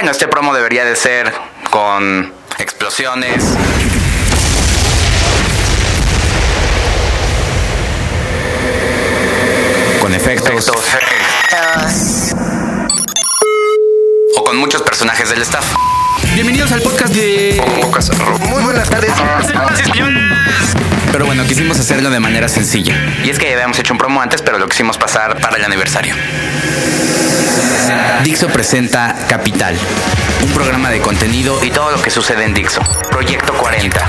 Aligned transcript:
Bueno, 0.00 0.12
este 0.12 0.28
promo 0.28 0.54
debería 0.54 0.82
de 0.86 0.96
ser 0.96 1.30
con 1.68 2.32
explosiones. 2.58 3.44
Con 10.00 10.14
efectos. 10.14 10.72
O 14.38 14.44
con 14.44 14.56
muchos 14.56 14.80
personajes 14.80 15.28
del 15.28 15.42
staff. 15.42 15.66
Bienvenidos 16.32 16.72
al 16.72 16.80
podcast 16.80 17.12
de. 17.12 17.62
Muy 18.48 18.62
buenas 18.62 18.88
tardes. 18.88 19.12
Quisimos 21.50 21.80
hacerlo 21.80 22.10
de 22.10 22.20
manera 22.20 22.46
sencilla. 22.46 22.94
Y 23.24 23.28
es 23.28 23.40
que 23.40 23.46
ya 23.46 23.54
habíamos 23.54 23.76
hecho 23.76 23.92
un 23.92 23.98
promo 23.98 24.22
antes, 24.22 24.40
pero 24.40 24.56
lo 24.56 24.68
quisimos 24.68 24.96
pasar 24.96 25.40
para 25.40 25.56
el 25.56 25.64
aniversario. 25.64 26.14
Dixo 28.22 28.46
presenta 28.46 29.16
Capital, 29.28 29.76
un 30.44 30.52
programa 30.52 30.90
de 30.90 31.00
contenido 31.00 31.58
y 31.64 31.70
todo 31.70 31.90
lo 31.90 32.00
que 32.00 32.10
sucede 32.10 32.44
en 32.44 32.54
Dixo. 32.54 32.80
Proyecto 33.10 33.52
40. 33.54 34.00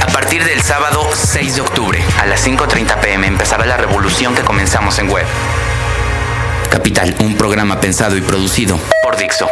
A 0.00 0.06
partir 0.06 0.42
del 0.42 0.62
sábado 0.62 1.06
6 1.14 1.56
de 1.56 1.60
octubre 1.60 2.02
a 2.18 2.24
las 2.24 2.46
5.30 2.46 2.98
pm 2.98 3.26
empezará 3.26 3.66
la 3.66 3.76
revolución 3.76 4.34
que 4.34 4.40
comenzamos 4.40 4.98
en 4.98 5.10
web. 5.10 5.26
Capital, 6.70 7.14
un 7.18 7.36
programa 7.36 7.78
pensado 7.78 8.16
y 8.16 8.22
producido 8.22 8.80
por 9.02 9.18
Dixo. 9.18 9.50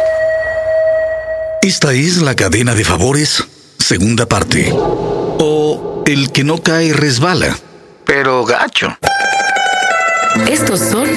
Esta 1.61 1.93
es 1.93 2.17
la 2.23 2.33
cadena 2.35 2.73
de 2.73 2.83
favores, 2.83 3.43
segunda 3.77 4.25
parte. 4.25 4.73
O 5.39 6.03
el 6.05 6.31
que 6.31 6.43
no 6.43 6.57
cae 6.59 6.93
resbala. 6.93 7.57
Pero 8.05 8.45
gacho. 8.45 8.97
Estos 10.47 10.79
son 10.79 11.07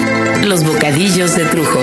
los 0.48 0.64
bocadillos 0.64 1.34
de 1.36 1.44
Trujo. 1.46 1.80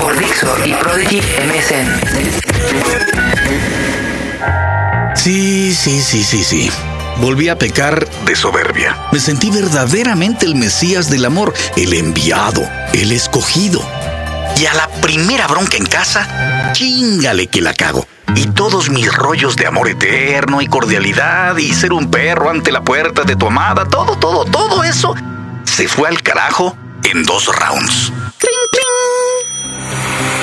Por 0.00 0.18
Dixo 0.18 0.46
y 0.64 0.72
Prodigy 0.72 1.20
MSN. 1.20 2.00
Sí, 5.16 5.74
sí, 5.74 6.00
sí, 6.00 6.24
sí, 6.24 6.42
sí. 6.42 6.70
Volví 7.18 7.48
a 7.50 7.58
pecar 7.58 8.08
de 8.24 8.34
soberbia. 8.34 8.96
Me 9.12 9.20
sentí 9.20 9.50
verdaderamente 9.50 10.46
el 10.46 10.54
Mesías 10.54 11.10
del 11.10 11.26
amor, 11.26 11.52
el 11.76 11.92
enviado, 11.92 12.66
el 12.94 13.12
escogido. 13.12 13.86
Y 14.56 14.64
a 14.64 14.72
la 14.72 14.88
primera 15.02 15.46
bronca 15.46 15.76
en 15.76 15.84
casa, 15.84 16.72
chingale 16.72 17.48
que 17.48 17.60
la 17.60 17.74
cago. 17.74 18.06
Y 18.34 18.46
todos 18.46 18.90
mis 18.90 19.12
rollos 19.12 19.56
de 19.56 19.66
amor 19.66 19.88
eterno 19.88 20.60
y 20.60 20.66
cordialidad 20.66 21.56
y 21.56 21.72
ser 21.72 21.92
un 21.92 22.10
perro 22.10 22.50
ante 22.50 22.72
la 22.72 22.82
puerta 22.82 23.22
de 23.22 23.36
tu 23.36 23.46
amada, 23.46 23.84
todo, 23.84 24.16
todo, 24.16 24.44
todo 24.44 24.82
eso 24.84 25.14
se 25.64 25.88
fue 25.88 26.08
al 26.08 26.22
carajo 26.22 26.76
en 27.04 27.22
dos 27.24 27.46
rounds. 27.46 28.12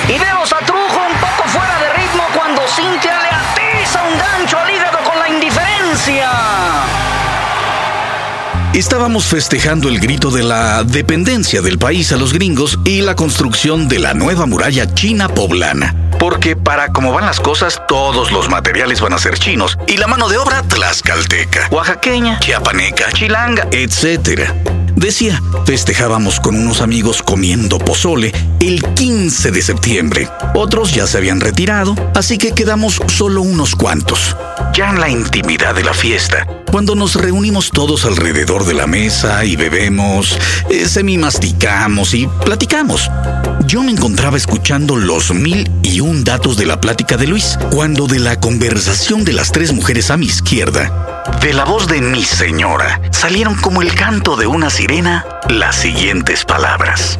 Y 0.08 0.18
vemos 0.18 0.52
a 0.52 0.58
Trujo 0.64 0.78
un 0.78 1.20
poco 1.20 1.48
fuera 1.48 1.78
de 1.80 1.92
ritmo 1.94 2.24
cuando 2.34 2.62
Cintia 2.66 3.20
le 3.22 3.28
atiza 3.28 4.02
un 4.02 4.18
gancho 4.18 4.58
al 4.58 4.70
hígado 4.70 4.98
con 5.04 5.18
la 5.18 5.28
indiferencia. 5.28 6.47
Estábamos 8.78 9.26
festejando 9.26 9.88
el 9.88 9.98
grito 9.98 10.30
de 10.30 10.44
la 10.44 10.84
dependencia 10.84 11.60
del 11.62 11.80
país 11.80 12.12
a 12.12 12.16
los 12.16 12.32
gringos 12.32 12.78
y 12.84 13.00
la 13.00 13.16
construcción 13.16 13.88
de 13.88 13.98
la 13.98 14.14
nueva 14.14 14.46
muralla 14.46 14.94
china 14.94 15.28
poblana. 15.28 15.96
Porque 16.20 16.54
para 16.54 16.92
cómo 16.92 17.12
van 17.12 17.26
las 17.26 17.40
cosas, 17.40 17.82
todos 17.88 18.30
los 18.30 18.48
materiales 18.48 19.00
van 19.00 19.14
a 19.14 19.18
ser 19.18 19.36
chinos 19.36 19.76
y 19.88 19.96
la 19.96 20.06
mano 20.06 20.28
de 20.28 20.38
obra 20.38 20.62
tlaxcalteca, 20.62 21.66
oaxaqueña, 21.72 22.38
chiapaneca, 22.38 23.10
chilanga, 23.10 23.66
etc. 23.72 24.48
Decía, 24.94 25.42
festejábamos 25.64 26.38
con 26.38 26.54
unos 26.54 26.80
amigos 26.80 27.20
comiendo 27.20 27.80
pozole 27.80 28.30
el 28.60 28.84
15 28.94 29.50
de 29.50 29.62
septiembre. 29.62 30.28
Otros 30.54 30.94
ya 30.94 31.08
se 31.08 31.18
habían 31.18 31.40
retirado, 31.40 31.96
así 32.14 32.38
que 32.38 32.52
quedamos 32.52 33.02
solo 33.08 33.42
unos 33.42 33.74
cuantos. 33.74 34.36
Ya 34.72 34.90
en 34.90 35.00
la 35.00 35.08
intimidad 35.08 35.74
de 35.74 35.82
la 35.82 35.94
fiesta, 35.94 36.46
cuando 36.70 36.94
nos 36.94 37.14
reunimos 37.14 37.70
todos 37.70 38.04
alrededor 38.04 38.64
de 38.64 38.74
la 38.74 38.86
mesa 38.86 39.44
y 39.44 39.56
bebemos, 39.56 40.38
eh, 40.70 40.88
semi-masticamos 40.88 42.14
y 42.14 42.26
platicamos. 42.44 43.10
Yo 43.66 43.82
me 43.82 43.92
encontraba 43.92 44.36
escuchando 44.36 44.96
los 44.96 45.32
mil 45.32 45.70
y 45.82 46.00
un 46.00 46.24
datos 46.24 46.56
de 46.56 46.66
la 46.66 46.80
plática 46.80 47.16
de 47.16 47.26
Luis, 47.26 47.58
cuando 47.70 48.06
de 48.06 48.18
la 48.18 48.40
conversación 48.40 49.24
de 49.24 49.32
las 49.32 49.52
tres 49.52 49.72
mujeres 49.72 50.10
a 50.10 50.16
mi 50.16 50.26
izquierda, 50.26 51.24
de 51.40 51.52
la 51.52 51.64
voz 51.64 51.86
de 51.86 52.00
mi 52.00 52.24
señora, 52.24 53.00
salieron 53.10 53.54
como 53.56 53.82
el 53.82 53.94
canto 53.94 54.36
de 54.36 54.46
una 54.46 54.70
sirena 54.70 55.26
las 55.48 55.76
siguientes 55.76 56.44
palabras. 56.44 57.18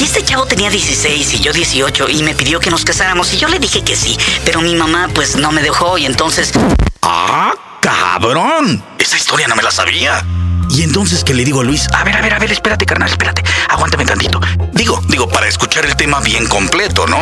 Y 0.00 0.04
este 0.04 0.24
chavo 0.24 0.46
tenía 0.46 0.70
16 0.70 1.34
y 1.34 1.40
yo 1.40 1.52
18 1.52 2.08
y 2.08 2.22
me 2.22 2.34
pidió 2.34 2.58
que 2.58 2.70
nos 2.70 2.84
casáramos 2.84 3.32
y 3.34 3.36
yo 3.36 3.48
le 3.48 3.58
dije 3.58 3.82
que 3.82 3.96
sí, 3.96 4.16
pero 4.44 4.62
mi 4.62 4.74
mamá 4.74 5.08
pues 5.14 5.36
no 5.36 5.52
me 5.52 5.62
dejó 5.62 5.98
y 5.98 6.06
entonces... 6.06 6.52
¡Ah, 7.02 7.52
cabrón! 7.80 8.82
Esa 8.98 9.16
historia 9.16 9.48
no 9.48 9.56
me 9.56 9.62
la 9.62 9.70
sabía. 9.70 10.24
Y 10.70 10.82
entonces 10.82 11.24
que 11.24 11.34
le 11.34 11.44
digo 11.44 11.62
a 11.62 11.64
Luis, 11.64 11.88
a 11.92 12.04
ver, 12.04 12.16
a 12.16 12.20
ver, 12.20 12.32
a 12.32 12.38
ver, 12.38 12.52
espérate, 12.52 12.86
carnal, 12.86 13.08
espérate, 13.10 13.42
aguántame 13.68 14.04
tantito. 14.04 14.40
Digo, 14.72 15.02
digo, 15.08 15.28
para 15.28 15.48
escuchar 15.48 15.84
el 15.84 15.96
tema 15.96 16.20
bien 16.20 16.46
completo, 16.46 17.06
¿no? 17.08 17.18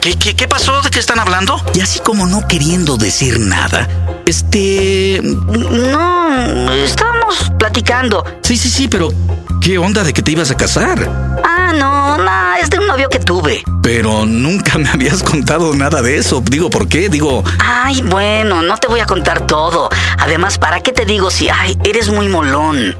¿Qué, 0.00 0.18
qué, 0.18 0.34
qué 0.34 0.48
pasó? 0.48 0.80
¿De 0.80 0.88
qué 0.88 0.98
están 0.98 1.18
hablando? 1.18 1.62
Y 1.74 1.80
así 1.80 2.00
como 2.00 2.26
no 2.26 2.48
queriendo 2.48 2.96
decir 2.96 3.38
nada, 3.40 3.86
este... 4.24 5.20
No, 5.22 6.72
estábamos 6.72 7.52
platicando. 7.58 8.24
Sí, 8.42 8.56
sí, 8.56 8.70
sí, 8.70 8.88
pero 8.88 9.10
¿qué 9.60 9.76
onda 9.76 10.02
de 10.02 10.14
que 10.14 10.22
te 10.22 10.30
ibas 10.32 10.50
a 10.50 10.56
casar? 10.56 10.98
Ah, 11.44 11.72
no, 11.74 11.97
de 12.68 12.78
un 12.78 12.86
novio 12.86 13.08
que 13.08 13.18
tuve. 13.18 13.62
Pero 13.82 14.26
nunca 14.26 14.78
me 14.78 14.88
habías 14.88 15.22
contado 15.22 15.74
nada 15.74 16.02
de 16.02 16.16
eso. 16.16 16.42
Digo, 16.42 16.70
¿por 16.70 16.88
qué? 16.88 17.08
Digo... 17.08 17.42
Ay, 17.58 18.02
bueno, 18.02 18.62
no 18.62 18.76
te 18.76 18.88
voy 18.88 19.00
a 19.00 19.06
contar 19.06 19.46
todo. 19.46 19.88
Además, 20.18 20.58
¿para 20.58 20.80
qué 20.80 20.92
te 20.92 21.04
digo 21.04 21.30
si, 21.30 21.48
ay, 21.48 21.76
eres 21.84 22.08
muy 22.08 22.28
molón? 22.28 22.96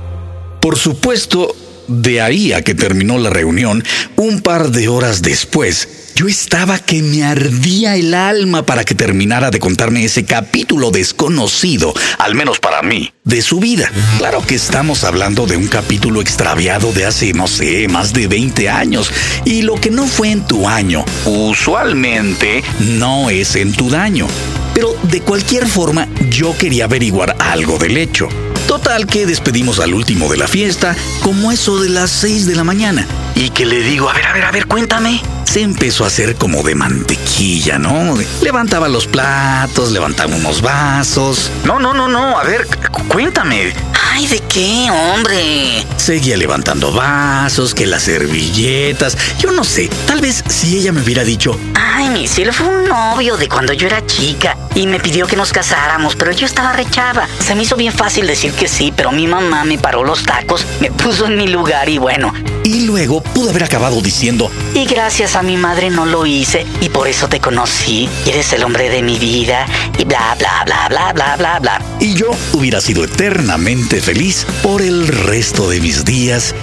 Por 0.60 0.76
supuesto, 0.76 1.54
de 1.88 2.20
ahí 2.20 2.52
a 2.52 2.62
que 2.62 2.74
terminó 2.74 3.18
la 3.18 3.30
reunión, 3.30 3.82
un 4.16 4.40
par 4.40 4.70
de 4.70 4.88
horas 4.88 5.22
después, 5.22 5.88
yo 6.14 6.26
estaba 6.26 6.80
que 6.80 7.00
me 7.00 7.22
ardía 7.22 7.94
el 7.94 8.12
alma 8.12 8.66
para 8.66 8.84
que 8.84 8.96
terminara 8.96 9.50
de 9.50 9.60
contarme 9.60 10.04
ese 10.04 10.24
capítulo 10.24 10.90
desconocido, 10.90 11.94
al 12.18 12.34
menos 12.34 12.58
para 12.58 12.82
mí, 12.82 13.12
de 13.22 13.40
su 13.40 13.60
vida. 13.60 13.88
Claro 14.18 14.42
que 14.44 14.56
estamos 14.56 15.04
hablando 15.04 15.46
de 15.46 15.56
un 15.56 15.68
capítulo 15.68 16.20
extraviado 16.20 16.92
de 16.92 17.06
hace, 17.06 17.32
no 17.32 17.46
sé, 17.46 17.86
más 17.86 18.12
de 18.12 18.26
20 18.26 18.68
años. 18.68 19.12
Y 19.44 19.62
lo 19.62 19.76
que 19.76 19.90
no 19.90 20.08
fue 20.08 20.32
en 20.32 20.44
tu 20.44 20.68
año, 20.68 21.04
usualmente 21.24 22.64
no 22.80 23.30
es 23.30 23.54
en 23.54 23.72
tu 23.72 23.88
daño. 23.88 24.26
Pero 24.74 24.96
de 25.04 25.20
cualquier 25.20 25.68
forma, 25.68 26.08
yo 26.30 26.52
quería 26.58 26.86
averiguar 26.86 27.36
algo 27.38 27.78
del 27.78 27.96
hecho. 27.96 28.28
Total 28.68 29.06
que 29.06 29.24
despedimos 29.24 29.80
al 29.80 29.94
último 29.94 30.30
de 30.30 30.36
la 30.36 30.46
fiesta, 30.46 30.94
como 31.22 31.50
eso 31.50 31.80
de 31.80 31.88
las 31.88 32.10
6 32.10 32.46
de 32.46 32.54
la 32.54 32.64
mañana. 32.64 33.06
Y 33.34 33.48
que 33.48 33.64
le 33.64 33.80
digo, 33.80 34.10
a 34.10 34.12
ver, 34.12 34.26
a 34.26 34.32
ver, 34.34 34.44
a 34.44 34.50
ver, 34.50 34.66
cuéntame. 34.66 35.22
Se 35.44 35.62
empezó 35.62 36.04
a 36.04 36.08
hacer 36.08 36.34
como 36.34 36.62
de 36.62 36.74
mantequilla, 36.74 37.78
¿no? 37.78 38.14
Levantaba 38.42 38.90
los 38.90 39.06
platos, 39.06 39.90
levantaba 39.90 40.36
unos 40.36 40.60
vasos. 40.60 41.50
No, 41.64 41.78
no, 41.78 41.94
no, 41.94 42.08
no, 42.08 42.38
a 42.38 42.44
ver, 42.44 42.68
cuéntame. 43.08 43.72
Ay, 44.18 44.26
¿de 44.26 44.40
qué, 44.40 44.90
hombre? 44.90 45.86
Seguía 45.96 46.36
levantando 46.36 46.90
vasos, 46.90 47.72
que 47.72 47.86
las 47.86 48.02
servilletas. 48.02 49.16
Yo 49.38 49.52
no 49.52 49.62
sé, 49.62 49.88
tal 50.08 50.20
vez 50.20 50.42
si 50.48 50.76
ella 50.76 50.90
me 50.90 51.02
hubiera 51.02 51.22
dicho, 51.22 51.56
Ay, 51.76 52.08
mi 52.08 52.26
cielo 52.26 52.52
fue 52.52 52.66
un 52.66 52.88
novio 52.88 53.36
de 53.36 53.48
cuando 53.48 53.72
yo 53.74 53.86
era 53.86 54.04
chica 54.06 54.56
y 54.74 54.88
me 54.88 54.98
pidió 54.98 55.28
que 55.28 55.36
nos 55.36 55.52
casáramos, 55.52 56.16
pero 56.16 56.32
yo 56.32 56.46
estaba 56.46 56.72
rechava. 56.72 57.28
Se 57.46 57.54
me 57.54 57.62
hizo 57.62 57.76
bien 57.76 57.92
fácil 57.92 58.26
decir 58.26 58.50
que 58.54 58.66
sí, 58.66 58.92
pero 58.94 59.12
mi 59.12 59.28
mamá 59.28 59.62
me 59.64 59.78
paró 59.78 60.02
los 60.02 60.24
tacos, 60.24 60.66
me 60.80 60.90
puso 60.90 61.26
en 61.26 61.36
mi 61.36 61.46
lugar 61.46 61.88
y 61.88 61.98
bueno. 61.98 62.32
y 62.64 62.86
luego 62.86 63.22
pudo 63.22 63.50
haber 63.50 63.64
acabado 63.64 64.00
diciendo, 64.00 64.50
Y 64.74 64.84
gracias 64.84 65.36
a 65.36 65.42
mi 65.42 65.56
madre 65.56 65.90
no 65.90 66.06
lo 66.06 66.26
hice 66.26 66.66
y 66.80 66.88
por 66.88 67.06
eso 67.06 67.28
te 67.28 67.38
conocí. 67.38 68.08
Y 68.26 68.30
eres 68.30 68.52
el 68.52 68.64
hombre 68.64 68.90
de 68.90 69.00
mi 69.02 69.18
vida 69.18 69.64
y 69.96 70.04
bla, 70.04 70.34
bla, 70.38 70.64
bla, 70.64 70.88
bla, 70.88 71.12
bla, 71.12 71.36
bla, 71.36 71.58
bla. 71.60 71.82
y 72.00 72.14
yo 72.14 72.30
hubiera 72.52 72.80
sido 72.80 73.04
eternamente 73.04 74.00
feliz 74.08 74.46
por 74.62 74.80
el 74.80 75.06
resto 75.06 75.68
de 75.68 75.82
mis 75.82 76.02
días. 76.02 76.54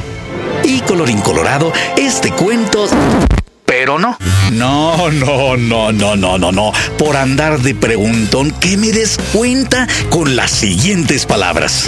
Y 0.63 0.81
colorín 0.81 1.21
colorado, 1.21 1.71
este 1.95 2.31
cuento... 2.31 2.89
Pero 3.67 3.99
no. 3.99 4.17
No, 4.51 5.11
no, 5.11 5.55
no, 5.55 5.91
no, 5.91 6.15
no, 6.15 6.37
no, 6.39 6.51
no. 6.51 6.71
Por 6.97 7.15
andar 7.15 7.59
de 7.59 7.75
preguntón, 7.75 8.49
que 8.49 8.77
me 8.77 8.91
des 8.91 9.19
cuenta 9.31 9.87
con 10.09 10.35
las 10.35 10.49
siguientes 10.49 11.27
palabras. 11.27 11.87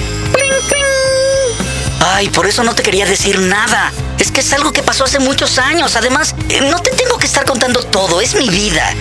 Ay, 2.02 2.30
por 2.30 2.46
eso 2.46 2.64
no 2.64 2.76
te 2.76 2.84
quería 2.84 3.08
decir 3.08 3.40
nada. 3.40 3.92
Es 4.20 4.32
que 4.32 4.42
es 4.42 4.54
algo 4.54 4.72
que 4.72 4.84
pasó 4.84 5.06
hace 5.06 5.18
muchos 5.18 5.58
años. 5.58 5.96
Además, 5.96 6.36
eh, 6.50 6.62
no 6.70 6.80
te 6.84 6.92
tengo 6.92 7.18
que 7.18 7.26
estar 7.26 7.46
contando 7.46 7.82
todo, 7.82 8.22
es 8.22 8.36
mi 8.36 8.48
vida. 8.48 8.94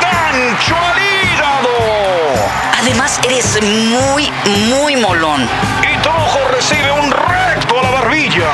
¡Gancho 0.00 0.76
al 0.76 0.98
hígado! 0.98 2.03
Además, 2.80 3.18
eres 3.24 3.62
muy, 3.62 4.30
muy 4.68 4.96
molón. 4.96 5.48
Y 5.82 6.02
Trujo 6.02 6.38
recibe 6.52 6.90
un 6.92 7.10
recto 7.10 7.78
a 7.78 7.82
la 7.82 7.90
barbilla. 7.90 8.50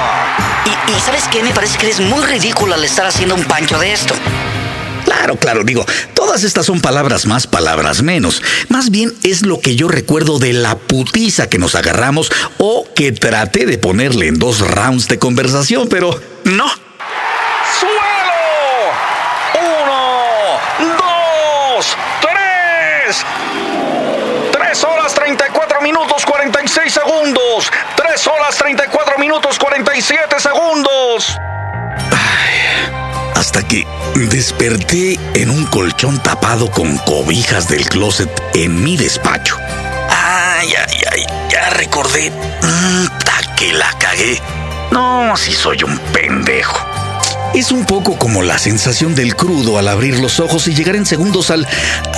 Y, 0.66 0.92
y 0.92 1.00
¿sabes 1.00 1.24
qué? 1.30 1.42
Me 1.42 1.52
parece 1.52 1.78
que 1.78 1.86
eres 1.86 2.00
muy 2.00 2.22
ridículo 2.24 2.74
al 2.74 2.84
estar 2.84 3.06
haciendo 3.06 3.34
un 3.34 3.44
pancho 3.44 3.78
de 3.78 3.92
esto. 3.92 4.14
Claro, 5.04 5.36
claro, 5.36 5.64
digo, 5.64 5.84
todas 6.14 6.44
estas 6.44 6.66
son 6.66 6.80
palabras 6.80 7.26
más, 7.26 7.46
palabras 7.46 8.02
menos. 8.02 8.42
Más 8.68 8.90
bien 8.90 9.12
es 9.22 9.42
lo 9.42 9.60
que 9.60 9.74
yo 9.74 9.88
recuerdo 9.88 10.38
de 10.38 10.52
la 10.52 10.78
putiza 10.78 11.48
que 11.48 11.58
nos 11.58 11.74
agarramos 11.74 12.30
o 12.58 12.86
que 12.94 13.12
traté 13.12 13.66
de 13.66 13.78
ponerle 13.78 14.28
en 14.28 14.38
dos 14.38 14.60
rounds 14.60 15.08
de 15.08 15.18
conversación, 15.18 15.88
pero 15.88 16.20
no. 16.44 16.89
3 28.22 28.36
horas 28.36 28.56
34 28.58 29.18
minutos 29.18 29.58
47 29.58 30.40
segundos. 30.40 31.38
Ay, 32.12 32.92
hasta 33.34 33.66
que 33.66 33.86
desperté 34.14 35.18
en 35.32 35.48
un 35.48 35.64
colchón 35.64 36.22
tapado 36.22 36.70
con 36.70 36.98
cobijas 36.98 37.68
del 37.68 37.88
closet 37.88 38.28
en 38.52 38.82
mi 38.84 38.98
despacho. 38.98 39.56
Ay, 40.10 40.68
ay, 40.68 41.02
ay, 41.12 41.26
ya 41.50 41.70
recordé. 41.70 42.30
Mm, 42.30 43.06
hasta 43.06 43.54
que 43.56 43.72
la 43.72 43.90
cagué. 43.98 44.38
No, 44.90 45.34
si 45.38 45.52
soy 45.52 45.82
un 45.82 45.98
pendejo. 46.12 46.78
Es 47.54 47.72
un 47.72 47.86
poco 47.86 48.18
como 48.18 48.42
la 48.42 48.58
sensación 48.58 49.14
del 49.14 49.34
crudo 49.34 49.78
al 49.78 49.88
abrir 49.88 50.18
los 50.18 50.40
ojos 50.40 50.68
y 50.68 50.74
llegar 50.74 50.96
en 50.96 51.06
segundos 51.06 51.50
al 51.50 51.66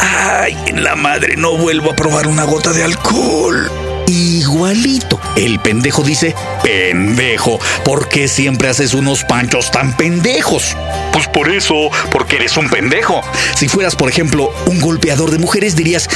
¡Ay, 0.00 0.58
en 0.66 0.82
la 0.82 0.96
madre 0.96 1.37
no 1.37 1.56
vuelvo 1.56 1.93
a 1.93 1.94
probar 1.94 2.26
una 2.26 2.43
gota 2.43 2.72
de 2.72 2.82
alcohol! 2.82 3.70
Igualito. 4.08 5.22
El 5.37 5.61
pendejo 5.61 6.02
dice, 6.02 6.34
pendejo, 6.62 7.58
¿por 7.84 8.08
qué 8.08 8.29
siempre 8.29 8.69
haces 8.69 8.93
unos 8.94 9.25
panchos 9.25 9.70
tan 9.70 9.96
pendejos? 9.96 10.76
Pues 11.12 11.26
por 11.29 11.49
eso, 11.50 11.90
porque 12.11 12.37
eres 12.37 12.56
un 12.56 12.69
pendejo. 12.69 13.23
Si 13.56 13.69
fueras, 13.69 13.96
por 13.96 14.11
ejemplo, 14.11 14.52
un 14.67 14.81
golpeador 14.81 15.31
de 15.31 15.38
mujeres, 15.38 15.75
dirías, 15.75 16.08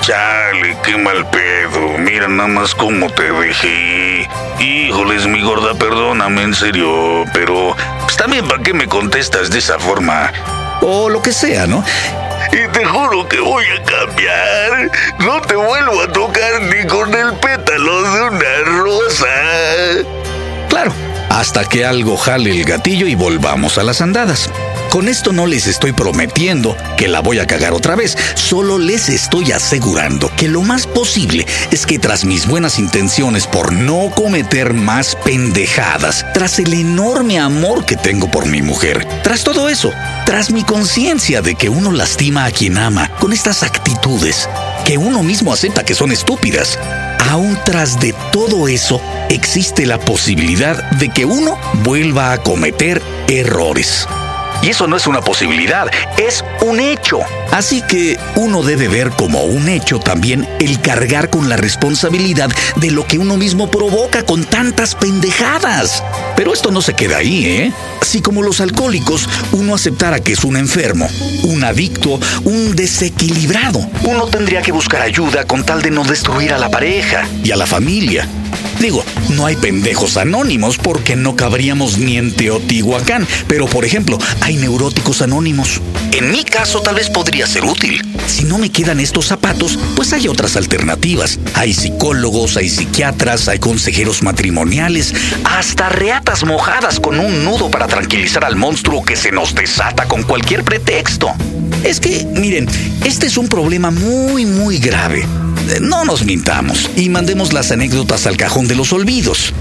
Chale, 0.00 0.76
qué 0.84 0.98
mal 0.98 1.26
pedo. 1.30 1.96
Mira 1.98 2.28
nada 2.28 2.48
más 2.48 2.74
cómo 2.74 3.08
te 3.10 3.30
dejé. 3.32 4.28
Híjoles, 4.60 5.26
mi 5.26 5.40
gorda, 5.40 5.72
perdóname 5.74 6.42
en 6.42 6.54
serio, 6.54 7.24
pero 7.32 7.74
pues 8.02 8.16
también 8.16 8.46
para 8.46 8.62
qué 8.62 8.74
me 8.74 8.86
contestas 8.86 9.50
de 9.50 9.60
esa 9.60 9.78
forma. 9.78 10.30
o 10.82 11.08
lo 11.08 11.22
que 11.22 11.32
sea, 11.32 11.66
¿no? 11.66 11.82
Y 12.52 12.68
te 12.72 12.84
juro 12.84 13.28
que 13.28 13.40
voy 13.40 13.64
a 13.66 13.82
cambiar. 13.82 14.90
No 15.18 15.40
te 15.42 15.54
vuelvo 15.56 16.02
a 16.02 16.12
tocar 16.12 16.62
ni 16.62 16.86
con 16.86 17.14
el 17.14 17.32
pétalo 17.34 18.02
de 18.02 18.22
una 18.22 18.82
rosa. 18.82 19.26
Claro, 20.68 20.92
hasta 21.30 21.64
que 21.64 21.84
algo 21.84 22.16
jale 22.16 22.50
el 22.50 22.64
gatillo 22.64 23.06
y 23.06 23.14
volvamos 23.14 23.78
a 23.78 23.82
las 23.82 24.00
andadas. 24.00 24.50
Con 24.94 25.08
esto 25.08 25.32
no 25.32 25.48
les 25.48 25.66
estoy 25.66 25.90
prometiendo 25.90 26.76
que 26.96 27.08
la 27.08 27.18
voy 27.18 27.40
a 27.40 27.48
cagar 27.48 27.72
otra 27.72 27.96
vez, 27.96 28.16
solo 28.36 28.78
les 28.78 29.08
estoy 29.08 29.50
asegurando 29.50 30.30
que 30.36 30.46
lo 30.46 30.62
más 30.62 30.86
posible 30.86 31.44
es 31.72 31.84
que 31.84 31.98
tras 31.98 32.24
mis 32.24 32.46
buenas 32.46 32.78
intenciones 32.78 33.48
por 33.48 33.72
no 33.72 34.12
cometer 34.14 34.72
más 34.72 35.16
pendejadas, 35.24 36.24
tras 36.32 36.60
el 36.60 36.72
enorme 36.74 37.40
amor 37.40 37.84
que 37.84 37.96
tengo 37.96 38.30
por 38.30 38.46
mi 38.46 38.62
mujer, 38.62 39.04
tras 39.24 39.42
todo 39.42 39.68
eso, 39.68 39.90
tras 40.26 40.52
mi 40.52 40.62
conciencia 40.62 41.42
de 41.42 41.56
que 41.56 41.68
uno 41.68 41.90
lastima 41.90 42.44
a 42.44 42.52
quien 42.52 42.78
ama 42.78 43.10
con 43.18 43.32
estas 43.32 43.64
actitudes, 43.64 44.48
que 44.84 44.96
uno 44.96 45.24
mismo 45.24 45.52
acepta 45.52 45.82
que 45.82 45.96
son 45.96 46.12
estúpidas, 46.12 46.78
aún 47.30 47.58
tras 47.64 47.98
de 47.98 48.14
todo 48.30 48.68
eso 48.68 49.00
existe 49.28 49.86
la 49.86 49.98
posibilidad 49.98 50.88
de 50.92 51.08
que 51.08 51.24
uno 51.24 51.58
vuelva 51.82 52.30
a 52.30 52.38
cometer 52.38 53.02
errores. 53.26 54.06
Y 54.64 54.70
eso 54.70 54.86
no 54.86 54.96
es 54.96 55.06
una 55.06 55.20
posibilidad, 55.20 55.88
es 56.16 56.42
un 56.62 56.80
hecho. 56.80 57.18
Así 57.52 57.82
que 57.82 58.18
uno 58.34 58.62
debe 58.62 58.88
ver 58.88 59.10
como 59.10 59.44
un 59.44 59.68
hecho 59.68 59.98
también 59.98 60.48
el 60.58 60.80
cargar 60.80 61.28
con 61.28 61.50
la 61.50 61.58
responsabilidad 61.58 62.48
de 62.76 62.90
lo 62.90 63.06
que 63.06 63.18
uno 63.18 63.36
mismo 63.36 63.70
provoca 63.70 64.24
con 64.24 64.44
tantas 64.44 64.94
pendejadas. 64.94 66.02
Pero 66.34 66.54
esto 66.54 66.70
no 66.70 66.80
se 66.80 66.94
queda 66.94 67.18
ahí, 67.18 67.44
¿eh? 67.44 67.72
Si 68.00 68.22
como 68.22 68.42
los 68.42 68.62
alcohólicos 68.62 69.28
uno 69.52 69.74
aceptara 69.74 70.20
que 70.20 70.32
es 70.32 70.44
un 70.44 70.56
enfermo, 70.56 71.10
un 71.42 71.62
adicto, 71.62 72.18
un 72.44 72.74
desequilibrado, 72.74 73.86
uno 74.04 74.28
tendría 74.28 74.62
que 74.62 74.72
buscar 74.72 75.02
ayuda 75.02 75.44
con 75.44 75.66
tal 75.66 75.82
de 75.82 75.90
no 75.90 76.04
destruir 76.04 76.54
a 76.54 76.58
la 76.58 76.70
pareja 76.70 77.28
y 77.42 77.50
a 77.50 77.56
la 77.56 77.66
familia. 77.66 78.26
Digo, 78.84 79.02
no 79.30 79.46
hay 79.46 79.56
pendejos 79.56 80.18
anónimos 80.18 80.76
porque 80.76 81.16
no 81.16 81.36
cabríamos 81.36 81.96
ni 81.96 82.18
en 82.18 82.34
Teotihuacán, 82.34 83.26
pero 83.48 83.66
por 83.66 83.86
ejemplo, 83.86 84.18
hay 84.42 84.56
neuróticos 84.56 85.22
anónimos. 85.22 85.80
En 86.12 86.30
mi 86.30 86.44
caso 86.44 86.82
tal 86.82 86.96
vez 86.96 87.08
podría 87.08 87.46
ser 87.46 87.64
útil. 87.64 88.02
Si 88.26 88.44
no 88.44 88.58
me 88.58 88.70
quedan 88.70 89.00
estos 89.00 89.24
zapatos, 89.24 89.78
pues 89.96 90.12
hay 90.12 90.28
otras 90.28 90.56
alternativas. 90.56 91.38
Hay 91.54 91.72
psicólogos, 91.72 92.58
hay 92.58 92.68
psiquiatras, 92.68 93.48
hay 93.48 93.58
consejeros 93.58 94.22
matrimoniales, 94.22 95.14
hasta 95.44 95.88
reatas 95.88 96.44
mojadas 96.44 97.00
con 97.00 97.18
un 97.20 97.42
nudo 97.42 97.70
para 97.70 97.86
tranquilizar 97.86 98.44
al 98.44 98.56
monstruo 98.56 99.02
que 99.02 99.16
se 99.16 99.32
nos 99.32 99.54
desata 99.54 100.04
con 100.08 100.24
cualquier 100.24 100.62
pretexto. 100.62 101.32
Es 101.84 102.00
que, 102.00 102.24
miren, 102.24 102.68
este 103.04 103.26
es 103.26 103.36
un 103.36 103.48
problema 103.48 103.90
muy, 103.90 104.46
muy 104.46 104.78
grave. 104.78 105.26
No 105.80 106.04
nos 106.04 106.24
mintamos 106.24 106.90
y 106.96 107.08
mandemos 107.08 107.52
las 107.52 107.70
anécdotas 107.72 108.26
al 108.26 108.36
cajón 108.36 108.68
de 108.68 108.74
los 108.74 108.92
olvidos. 108.92 109.52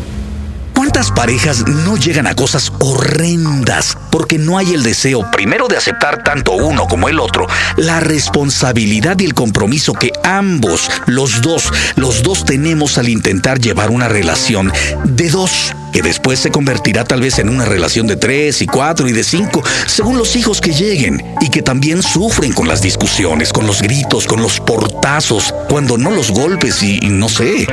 ¿Cuántas 0.83 1.11
parejas 1.11 1.65
no 1.65 1.95
llegan 1.95 2.27
a 2.27 2.35
cosas 2.35 2.69
horrendas 2.79 3.97
porque 4.11 4.37
no 4.37 4.57
hay 4.57 4.73
el 4.73 4.83
deseo 4.83 5.31
primero 5.31 5.69
de 5.69 5.77
aceptar 5.77 6.21
tanto 6.23 6.51
uno 6.51 6.87
como 6.87 7.07
el 7.07 7.21
otro, 7.21 7.47
la 7.77 8.01
responsabilidad 8.01 9.17
y 9.17 9.23
el 9.23 9.33
compromiso 9.33 9.93
que 9.93 10.11
ambos, 10.25 10.91
los 11.05 11.41
dos, 11.41 11.71
los 11.95 12.21
dos 12.21 12.43
tenemos 12.43 12.97
al 12.97 13.07
intentar 13.07 13.61
llevar 13.61 13.91
una 13.91 14.09
relación 14.09 14.73
de 15.05 15.29
dos? 15.29 15.73
que 15.93 16.01
después 16.01 16.39
se 16.39 16.49
convertirá 16.49 17.03
tal 17.03 17.21
vez 17.21 17.37
en 17.37 17.49
una 17.49 17.65
relación 17.65 18.07
de 18.07 18.15
tres 18.15 18.63
y 18.63 18.65
cuatro 18.65 19.07
y 19.07 19.11
de 19.13 19.23
cinco, 19.23 19.63
según 19.85 20.17
los 20.17 20.35
hijos 20.35 20.59
que 20.59 20.73
lleguen, 20.73 21.23
y 21.39 21.49
que 21.49 21.61
también 21.61 22.01
sufren 22.01 22.51
con 22.51 22.67
las 22.67 22.81
discusiones, 22.81 23.53
con 23.53 23.67
los 23.67 23.83
gritos, 23.83 24.25
con 24.25 24.41
los 24.41 24.59
portazos, 24.59 25.53
cuando 25.69 25.99
no 25.99 26.09
los 26.09 26.31
golpes 26.31 26.81
y, 26.81 26.99
no 27.01 27.29
sé, 27.29 27.67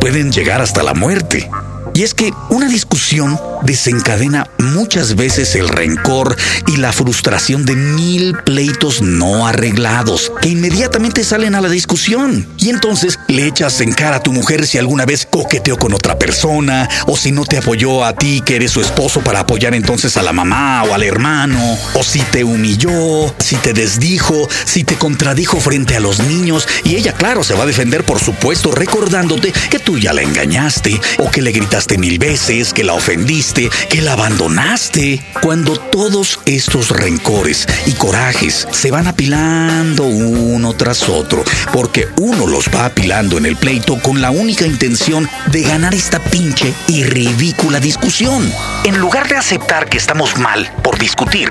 pueden 0.00 0.32
llegar 0.32 0.60
hasta 0.60 0.82
la 0.82 0.94
muerte. 0.94 1.48
Y 1.94 2.02
es 2.02 2.14
que 2.14 2.32
una 2.50 2.68
discusión 2.68 3.38
desencadena 3.62 4.50
muchas 4.58 5.16
veces 5.16 5.54
el 5.54 5.68
rencor 5.68 6.36
y 6.66 6.76
la 6.76 6.92
frustración 6.92 7.64
de 7.64 7.74
mil 7.76 8.34
pleitos 8.44 9.02
no 9.02 9.46
arreglados 9.46 10.32
que 10.40 10.48
inmediatamente 10.48 11.24
salen 11.24 11.54
a 11.54 11.60
la 11.60 11.68
discusión. 11.68 12.46
Y 12.58 12.70
entonces 12.70 13.18
le 13.28 13.46
echas 13.46 13.80
en 13.80 13.92
cara 13.92 14.16
a 14.16 14.22
tu 14.22 14.32
mujer 14.32 14.66
si 14.66 14.78
alguna 14.78 15.06
vez 15.06 15.26
coqueteó 15.30 15.76
con 15.76 15.94
otra 15.94 16.18
persona 16.18 16.88
o 17.06 17.16
si 17.16 17.32
no 17.32 17.44
te 17.44 17.58
apoyó 17.58 18.04
a 18.04 18.14
ti 18.14 18.42
que 18.44 18.56
eres 18.56 18.70
su 18.70 18.80
esposo 18.80 19.20
para 19.20 19.40
apoyar 19.40 19.74
entonces 19.74 20.16
a 20.16 20.22
la 20.22 20.32
mamá 20.32 20.82
o 20.84 20.94
al 20.94 21.02
hermano 21.02 21.78
o 21.94 22.02
si 22.02 22.20
te 22.20 22.44
humilló, 22.44 23.34
si 23.38 23.56
te 23.56 23.72
desdijo, 23.72 24.48
si 24.64 24.84
te 24.84 24.96
contradijo 24.96 25.60
frente 25.60 25.96
a 25.96 26.00
los 26.00 26.20
niños 26.20 26.66
y 26.84 26.96
ella 26.96 27.12
claro 27.12 27.44
se 27.44 27.54
va 27.54 27.64
a 27.64 27.66
defender 27.66 28.04
por 28.04 28.20
supuesto 28.20 28.72
recordándote 28.72 29.52
que 29.70 29.78
tú 29.78 29.98
ya 29.98 30.12
la 30.12 30.22
engañaste 30.22 31.00
o 31.18 31.30
que 31.30 31.42
le 31.42 31.52
gritaste 31.52 31.98
mil 31.98 32.18
veces, 32.18 32.72
que 32.72 32.84
la 32.84 32.94
ofendiste, 32.94 33.49
que 33.52 34.02
la 34.02 34.12
abandonaste. 34.12 35.20
Cuando 35.42 35.76
todos 35.76 36.40
estos 36.46 36.90
rencores 36.90 37.66
y 37.86 37.92
corajes 37.92 38.68
se 38.70 38.90
van 38.90 39.08
apilando 39.08 40.04
uno 40.04 40.74
tras 40.74 41.08
otro, 41.08 41.42
porque 41.72 42.06
uno 42.16 42.46
los 42.46 42.68
va 42.68 42.86
apilando 42.86 43.38
en 43.38 43.46
el 43.46 43.56
pleito 43.56 43.98
con 44.00 44.20
la 44.20 44.30
única 44.30 44.66
intención 44.66 45.28
de 45.50 45.62
ganar 45.62 45.94
esta 45.94 46.20
pinche 46.20 46.72
y 46.86 47.02
ridícula 47.04 47.80
discusión, 47.80 48.50
en 48.84 48.98
lugar 48.98 49.28
de 49.28 49.36
aceptar 49.36 49.88
que 49.88 49.98
estamos 49.98 50.38
mal 50.38 50.72
por 50.82 50.98
discutir 50.98 51.48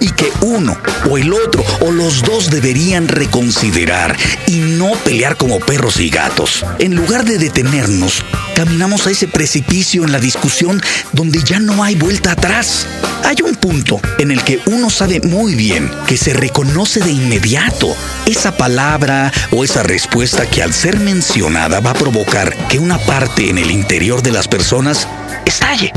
y 0.00 0.10
que 0.10 0.32
uno 0.40 0.76
o 1.08 1.16
el 1.18 1.32
otro 1.32 1.64
o 1.80 1.92
los 1.92 2.22
dos 2.22 2.50
deberían 2.50 3.08
reconsiderar 3.08 4.16
y 4.46 4.56
no 4.56 4.92
pelear 5.04 5.36
como 5.36 5.60
perros 5.60 6.00
y 6.00 6.10
gatos. 6.10 6.64
En 6.78 6.96
lugar 6.96 7.24
de 7.24 7.38
detenernos, 7.38 8.24
caminamos 8.56 9.06
a 9.06 9.10
ese 9.10 9.28
precipicio 9.28 10.04
en 10.04 10.12
la 10.12 10.18
discusión 10.18 10.82
donde 11.12 11.35
ya 11.44 11.58
no 11.58 11.82
hay 11.82 11.94
vuelta 11.94 12.32
atrás. 12.32 12.86
Hay 13.24 13.36
un 13.44 13.56
punto 13.56 14.00
en 14.18 14.30
el 14.30 14.42
que 14.42 14.60
uno 14.66 14.90
sabe 14.90 15.20
muy 15.20 15.54
bien 15.54 15.90
que 16.06 16.16
se 16.16 16.32
reconoce 16.32 17.00
de 17.00 17.10
inmediato 17.10 17.96
esa 18.26 18.56
palabra 18.56 19.32
o 19.50 19.64
esa 19.64 19.82
respuesta 19.82 20.46
que 20.46 20.62
al 20.62 20.72
ser 20.72 20.98
mencionada 21.00 21.80
va 21.80 21.90
a 21.90 21.94
provocar 21.94 22.54
que 22.68 22.78
una 22.78 22.98
parte 22.98 23.50
en 23.50 23.58
el 23.58 23.70
interior 23.70 24.22
de 24.22 24.32
las 24.32 24.48
personas 24.48 25.08
estalle 25.44 25.92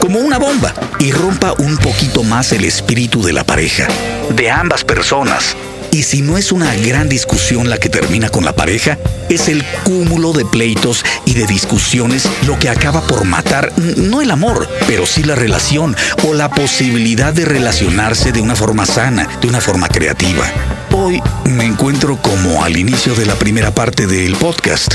como 0.00 0.18
una 0.20 0.38
bomba 0.38 0.74
y 0.98 1.12
rompa 1.12 1.52
un 1.58 1.76
poquito 1.76 2.22
más 2.22 2.52
el 2.52 2.64
espíritu 2.64 3.22
de 3.22 3.32
la 3.32 3.44
pareja, 3.44 3.86
de 4.30 4.50
ambas 4.50 4.82
personas. 4.82 5.56
Y 5.92 6.04
si 6.04 6.22
no 6.22 6.38
es 6.38 6.52
una 6.52 6.74
gran 6.76 7.08
discusión 7.08 7.68
la 7.68 7.78
que 7.78 7.88
termina 7.88 8.28
con 8.28 8.44
la 8.44 8.54
pareja, 8.54 8.96
es 9.28 9.48
el 9.48 9.64
cúmulo 9.84 10.32
de 10.32 10.44
pleitos 10.44 11.04
y 11.24 11.34
de 11.34 11.46
discusiones 11.46 12.28
lo 12.46 12.58
que 12.58 12.68
acaba 12.68 13.00
por 13.02 13.24
matar 13.24 13.72
no 13.96 14.20
el 14.20 14.30
amor, 14.30 14.68
pero 14.86 15.06
sí 15.06 15.24
la 15.24 15.34
relación 15.34 15.96
o 16.28 16.34
la 16.34 16.50
posibilidad 16.50 17.32
de 17.32 17.44
relacionarse 17.44 18.32
de 18.32 18.40
una 18.40 18.54
forma 18.54 18.86
sana, 18.86 19.28
de 19.40 19.48
una 19.48 19.60
forma 19.60 19.88
creativa. 19.88 20.44
Hoy 20.92 21.20
me 21.44 21.64
encuentro 21.64 22.16
como 22.22 22.64
al 22.64 22.76
inicio 22.76 23.14
de 23.14 23.26
la 23.26 23.34
primera 23.34 23.72
parte 23.72 24.06
del 24.06 24.36
podcast, 24.36 24.94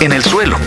en 0.00 0.12
el 0.12 0.24
suelo. 0.24 0.58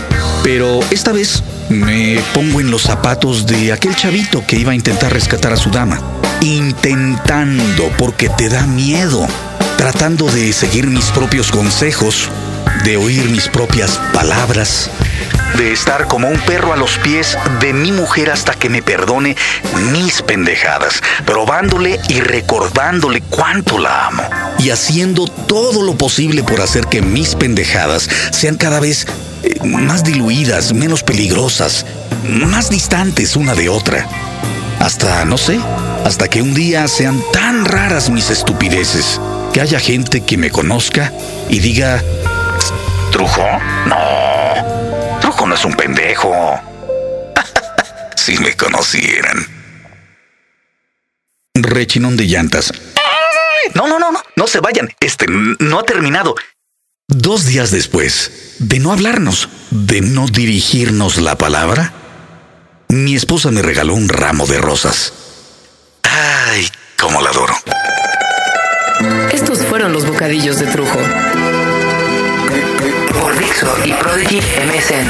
Pero 0.42 0.80
esta 0.90 1.12
vez 1.12 1.42
me 1.68 2.20
pongo 2.32 2.60
en 2.60 2.70
los 2.70 2.82
zapatos 2.82 3.46
de 3.46 3.72
aquel 3.72 3.94
chavito 3.94 4.44
que 4.46 4.56
iba 4.56 4.72
a 4.72 4.74
intentar 4.74 5.12
rescatar 5.12 5.52
a 5.52 5.56
su 5.56 5.70
dama. 5.70 6.00
Intentando 6.40 7.90
porque 7.98 8.28
te 8.28 8.48
da 8.48 8.66
miedo. 8.66 9.26
Tratando 9.76 10.30
de 10.30 10.52
seguir 10.52 10.86
mis 10.86 11.06
propios 11.06 11.50
consejos, 11.50 12.28
de 12.84 12.96
oír 12.96 13.28
mis 13.30 13.48
propias 13.48 13.98
palabras, 14.12 14.90
de 15.56 15.72
estar 15.72 16.06
como 16.06 16.28
un 16.28 16.38
perro 16.40 16.72
a 16.72 16.76
los 16.76 16.98
pies 16.98 17.36
de 17.60 17.72
mi 17.72 17.92
mujer 17.92 18.30
hasta 18.30 18.54
que 18.54 18.68
me 18.68 18.82
perdone 18.82 19.36
mis 19.92 20.22
pendejadas, 20.22 21.02
probándole 21.26 21.98
y 22.08 22.20
recordándole 22.20 23.20
cuánto 23.22 23.78
la 23.78 24.06
amo, 24.06 24.22
y 24.58 24.70
haciendo 24.70 25.26
todo 25.26 25.82
lo 25.82 25.96
posible 25.96 26.42
por 26.42 26.60
hacer 26.60 26.86
que 26.86 27.02
mis 27.02 27.34
pendejadas 27.34 28.08
sean 28.30 28.56
cada 28.56 28.80
vez 28.80 29.06
eh, 29.42 29.58
más 29.64 30.04
diluidas, 30.04 30.72
menos 30.72 31.02
peligrosas, 31.02 31.86
más 32.28 32.70
distantes 32.70 33.36
una 33.36 33.54
de 33.54 33.68
otra. 33.68 34.06
Hasta, 34.80 35.24
no 35.24 35.38
sé, 35.38 35.58
hasta 36.04 36.28
que 36.28 36.40
un 36.40 36.54
día 36.54 36.86
sean 36.86 37.20
tan 37.32 37.64
raras 37.64 38.10
mis 38.10 38.30
estupideces, 38.30 39.20
que 39.58 39.62
haya 39.62 39.80
gente 39.80 40.24
que 40.24 40.36
me 40.36 40.52
conozca 40.52 41.12
y 41.48 41.58
diga, 41.58 42.00
¿Trujo? 43.10 43.42
No, 43.86 45.18
Trujo 45.20 45.48
no 45.48 45.56
es 45.56 45.64
un 45.64 45.74
pendejo. 45.74 46.32
si 48.14 48.38
me 48.38 48.54
conocieran. 48.54 49.44
Rechinón 51.54 52.16
de 52.16 52.26
llantas. 52.26 52.72
No, 53.74 53.88
no, 53.88 53.98
no, 53.98 54.12
no, 54.12 54.22
no 54.36 54.46
se 54.46 54.60
vayan. 54.60 54.94
Este 55.00 55.26
no 55.26 55.80
ha 55.80 55.82
terminado. 55.82 56.36
Dos 57.08 57.44
días 57.44 57.72
después, 57.72 58.54
de 58.60 58.78
no 58.78 58.92
hablarnos, 58.92 59.48
de 59.72 60.02
no 60.02 60.28
dirigirnos 60.28 61.16
la 61.16 61.36
palabra, 61.36 61.92
mi 62.90 63.16
esposa 63.16 63.50
me 63.50 63.62
regaló 63.62 63.94
un 63.94 64.08
ramo 64.08 64.46
de 64.46 64.58
rosas. 64.58 65.12
Ay, 66.04 66.68
cómo 66.96 67.20
la 67.20 67.30
adoro. 67.30 67.56
Bocadillos 70.18 70.58
de 70.58 70.66
Trujo. 70.66 70.98
Por 73.20 73.38
Dixo 73.38 73.72
y 73.84 73.92
Prodigy 73.92 74.40
MSN. 74.66 75.06